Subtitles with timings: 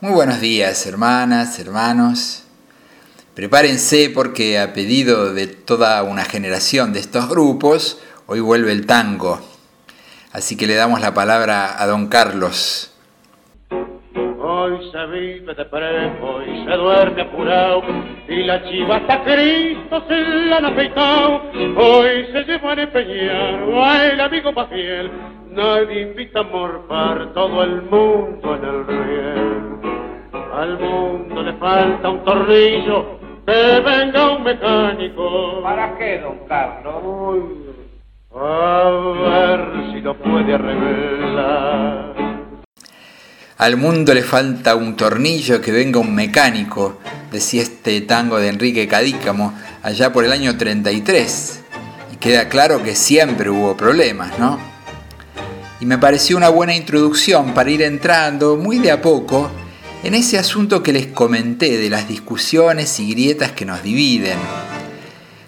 [0.00, 2.46] Muy buenos días, hermanas, hermanos.
[3.34, 9.40] Prepárense porque a pedido de toda una generación de estos grupos, hoy vuelve el tango.
[10.30, 12.96] Así que le damos la palabra a don Carlos.
[14.40, 17.82] Hoy se vive de prepo y se duerme apurado
[18.28, 20.14] y la chiva hasta Cristo se
[20.46, 21.42] la han afeitado.
[21.76, 25.10] Hoy se lleva a empeñar a el amigo más fiel.
[25.50, 29.47] Nadie invita a morfar todo el mundo en el riel.
[30.58, 35.62] Al mundo le falta un tornillo, que venga un mecánico.
[35.62, 37.44] ¿Para qué, don Carlos?
[38.34, 38.90] A
[39.30, 42.12] ver si lo puede arreglar.
[43.56, 46.98] Al mundo le falta un tornillo, que venga un mecánico,
[47.30, 49.54] decía este tango de Enrique Cadícamo
[49.84, 51.64] allá por el año 33.
[52.14, 54.58] Y queda claro que siempre hubo problemas, ¿no?
[55.78, 59.52] Y me pareció una buena introducción para ir entrando muy de a poco
[60.04, 64.38] en ese asunto que les comenté de las discusiones y grietas que nos dividen.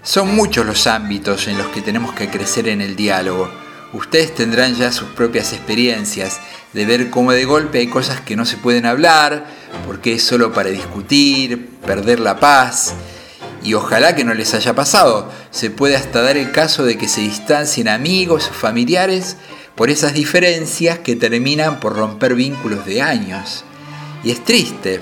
[0.03, 3.49] Son muchos los ámbitos en los que tenemos que crecer en el diálogo.
[3.93, 6.41] Ustedes tendrán ya sus propias experiencias
[6.73, 9.47] de ver cómo de golpe hay cosas que no se pueden hablar,
[9.87, 12.95] porque es solo para discutir, perder la paz.
[13.63, 15.31] Y ojalá que no les haya pasado.
[15.51, 19.37] Se puede hasta dar el caso de que se distancien amigos o familiares
[19.77, 23.65] por esas diferencias que terminan por romper vínculos de años
[24.23, 25.01] y es triste.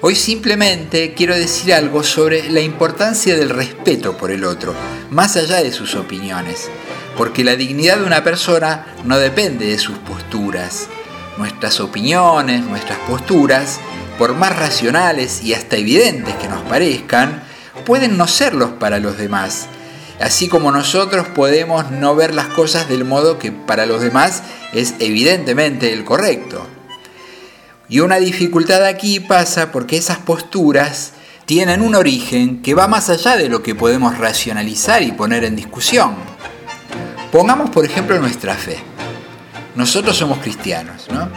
[0.00, 4.74] Hoy simplemente quiero decir algo sobre la importancia del respeto por el otro,
[5.10, 6.68] más allá de sus opiniones,
[7.16, 10.88] porque la dignidad de una persona no depende de sus posturas.
[11.36, 13.78] Nuestras opiniones, nuestras posturas,
[14.18, 17.42] por más racionales y hasta evidentes que nos parezcan,
[17.84, 19.66] pueden no serlos para los demás,
[20.20, 24.94] así como nosotros podemos no ver las cosas del modo que para los demás es
[24.98, 26.66] evidentemente el correcto.
[27.90, 33.36] Y una dificultad aquí pasa porque esas posturas tienen un origen que va más allá
[33.36, 36.14] de lo que podemos racionalizar y poner en discusión.
[37.32, 38.78] Pongamos por ejemplo nuestra fe.
[39.74, 41.28] Nosotros somos cristianos, ¿no?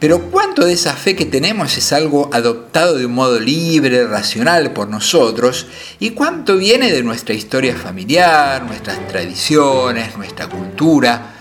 [0.00, 4.72] Pero ¿cuánto de esa fe que tenemos es algo adoptado de un modo libre, racional
[4.72, 5.66] por nosotros?
[5.98, 11.34] ¿Y cuánto viene de nuestra historia familiar, nuestras tradiciones, nuestra cultura?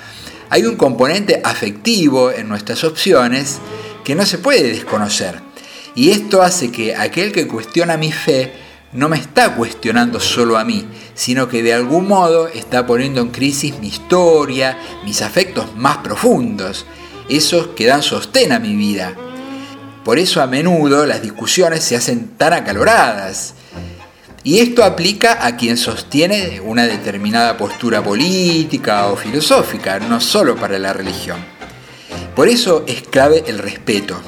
[0.49, 3.59] Hay un componente afectivo en nuestras opciones
[4.03, 5.39] que no se puede desconocer.
[5.95, 8.51] Y esto hace que aquel que cuestiona mi fe
[8.93, 13.29] no me está cuestionando solo a mí, sino que de algún modo está poniendo en
[13.29, 16.85] crisis mi historia, mis afectos más profundos,
[17.29, 19.15] esos que dan sostén a mi vida.
[20.03, 23.55] Por eso a menudo las discusiones se hacen tan acaloradas.
[24.43, 30.77] Y esto aplica a quien sostiene una determinada postura política o filosófica, no solo para
[30.77, 31.52] la religión.
[32.35, 34.19] Por eso es clave el respeto.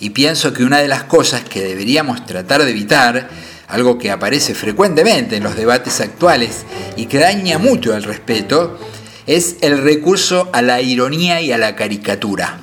[0.00, 3.28] Y pienso que una de las cosas que deberíamos tratar de evitar,
[3.68, 6.64] algo que aparece frecuentemente en los debates actuales
[6.96, 8.78] y que daña mucho el respeto,
[9.26, 12.58] es el recurso a la ironía y a la caricatura.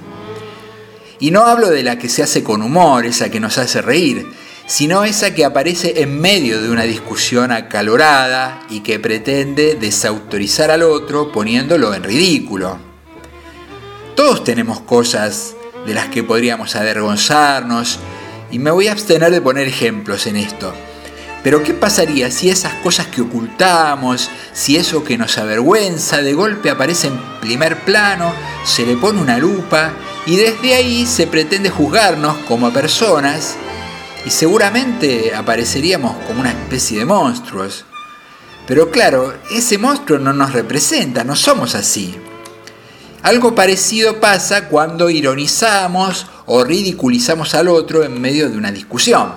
[1.19, 4.25] Y no hablo de la que se hace con humor, esa que nos hace reír,
[4.65, 10.81] sino esa que aparece en medio de una discusión acalorada y que pretende desautorizar al
[10.81, 12.90] otro poniéndolo en ridículo.
[14.15, 15.55] Todos tenemos cosas
[15.85, 17.99] de las que podríamos avergonzarnos
[18.51, 20.73] y me voy a abstener de poner ejemplos en esto.
[21.43, 26.69] Pero ¿qué pasaría si esas cosas que ocultamos, si eso que nos avergüenza de golpe
[26.69, 28.31] aparece en primer plano,
[28.63, 29.91] se le pone una lupa
[30.27, 33.55] y desde ahí se pretende juzgarnos como personas
[34.23, 37.85] y seguramente apareceríamos como una especie de monstruos?
[38.67, 42.15] Pero claro, ese monstruo no nos representa, no somos así.
[43.23, 49.33] Algo parecido pasa cuando ironizamos o ridiculizamos al otro en medio de una discusión.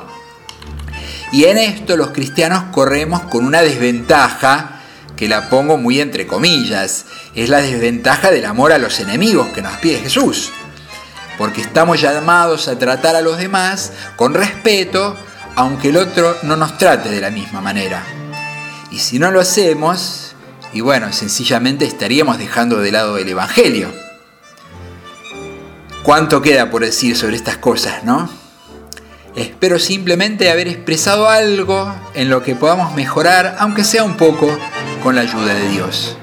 [1.32, 4.80] Y en esto los cristianos corremos con una desventaja
[5.16, 7.04] que la pongo muy entre comillas.
[7.34, 10.50] Es la desventaja del amor a los enemigos que nos pide Jesús.
[11.36, 15.16] Porque estamos llamados a tratar a los demás con respeto,
[15.56, 18.02] aunque el otro no nos trate de la misma manera.
[18.90, 20.23] Y si no lo hacemos,
[20.74, 23.92] y bueno, sencillamente estaríamos dejando de lado el Evangelio.
[26.02, 28.28] ¿Cuánto queda por decir sobre estas cosas, no?
[29.36, 34.58] Espero simplemente haber expresado algo en lo que podamos mejorar, aunque sea un poco,
[35.02, 36.18] con la ayuda de Dios.